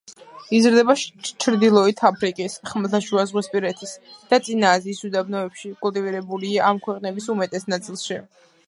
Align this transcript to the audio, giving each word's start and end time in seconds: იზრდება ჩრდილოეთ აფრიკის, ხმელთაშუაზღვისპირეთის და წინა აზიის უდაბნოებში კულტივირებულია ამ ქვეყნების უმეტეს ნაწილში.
იზრდება 0.59 0.93
ჩრდილოეთ 1.43 2.01
აფრიკის, 2.09 2.55
ხმელთაშუაზღვისპირეთის 2.71 3.95
და 4.33 4.41
წინა 4.49 4.75
აზიის 4.79 5.03
უდაბნოებში 5.11 5.75
კულტივირებულია 5.85 6.67
ამ 6.73 6.83
ქვეყნების 6.89 7.35
უმეტეს 7.37 7.73
ნაწილში. 7.77 8.25